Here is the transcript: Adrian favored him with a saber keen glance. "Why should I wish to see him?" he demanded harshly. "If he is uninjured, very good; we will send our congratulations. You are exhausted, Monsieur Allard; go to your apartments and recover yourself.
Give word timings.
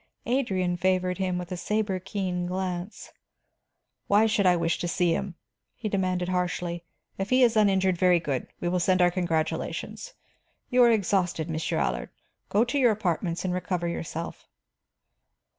Adrian 0.25 0.75
favored 0.75 1.19
him 1.19 1.37
with 1.37 1.51
a 1.51 1.55
saber 1.57 1.99
keen 1.99 2.47
glance. 2.47 3.11
"Why 4.07 4.25
should 4.25 4.47
I 4.47 4.55
wish 4.55 4.79
to 4.79 4.87
see 4.87 5.13
him?" 5.13 5.35
he 5.75 5.87
demanded 5.89 6.27
harshly. 6.29 6.83
"If 7.19 7.29
he 7.29 7.43
is 7.43 7.55
uninjured, 7.55 7.99
very 7.99 8.19
good; 8.19 8.47
we 8.59 8.67
will 8.67 8.79
send 8.79 8.99
our 8.99 9.11
congratulations. 9.11 10.15
You 10.71 10.81
are 10.81 10.89
exhausted, 10.89 11.51
Monsieur 11.51 11.77
Allard; 11.77 12.09
go 12.49 12.63
to 12.63 12.79
your 12.79 12.89
apartments 12.89 13.45
and 13.45 13.53
recover 13.53 13.87
yourself. 13.87 14.47